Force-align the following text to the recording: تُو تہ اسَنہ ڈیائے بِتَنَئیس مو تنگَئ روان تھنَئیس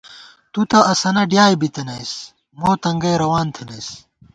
تُو 0.51 0.61
تہ 0.69 0.79
اسَنہ 0.91 1.23
ڈیائے 1.31 1.55
بِتَنَئیس 1.61 2.11
مو 2.59 2.69
تنگَئ 2.83 3.15
روان 3.21 3.47
تھنَئیس 3.55 3.87